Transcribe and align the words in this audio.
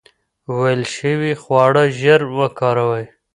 ویلې 0.57 0.87
شوي 0.95 1.33
خواړه 1.41 1.83
ژر 1.99 2.21
وکاروئ. 2.37 3.05